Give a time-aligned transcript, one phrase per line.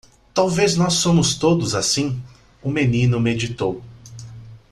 [0.33, 2.19] Talvez nós somos todos assim?
[2.63, 3.83] o menino meditou.